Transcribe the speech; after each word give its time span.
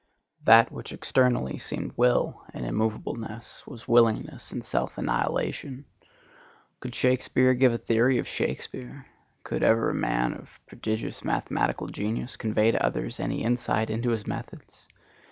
That 0.45 0.71
which 0.71 0.91
externally 0.93 1.59
seemed 1.59 1.93
will 1.95 2.41
and 2.55 2.65
immovableness 2.65 3.67
was 3.67 3.87
willingness 3.87 4.51
and 4.51 4.65
self 4.65 4.97
annihilation. 4.97 5.85
Could 6.79 6.95
Shakspeare 6.95 7.53
give 7.53 7.71
a 7.71 7.77
theory 7.77 8.17
of 8.17 8.27
Shakspeare? 8.27 9.05
Could 9.43 9.61
ever 9.61 9.91
a 9.91 9.93
man 9.93 10.33
of 10.33 10.59
prodigious 10.65 11.23
mathematical 11.23 11.85
genius 11.85 12.35
convey 12.35 12.71
to 12.71 12.83
others 12.83 13.19
any 13.19 13.43
insight 13.43 13.91
into 13.91 14.09
his 14.09 14.25
methods? 14.25 14.87